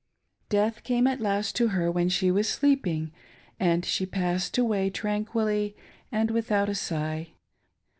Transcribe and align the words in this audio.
Death 0.49 0.81
came 0.83 1.05
at 1.05 1.21
last 1.21 1.55
to 1.57 1.67
her 1.67 1.91
when 1.91 2.09
she 2.09 2.31
was 2.31 2.49
sleeping, 2.49 3.11
and 3.59 3.85
she 3.85 4.07
passed 4.07 4.57
away 4.57 4.89
tranquilly 4.89 5.77
and 6.11 6.31
without 6.31 6.69
a 6.69 6.73
sigh. 6.73 7.33